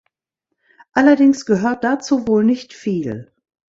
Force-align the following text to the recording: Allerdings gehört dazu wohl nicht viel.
Allerdings 0.93 1.45
gehört 1.45 1.83
dazu 1.83 2.27
wohl 2.27 2.43
nicht 2.43 2.73
viel. 2.73 3.31